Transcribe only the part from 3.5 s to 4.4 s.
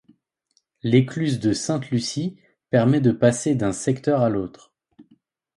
d'un secteur à